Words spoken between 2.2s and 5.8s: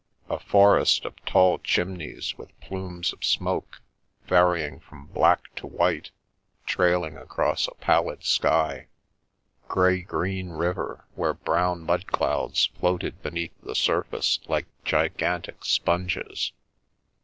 with plumes of smoke, varying from black to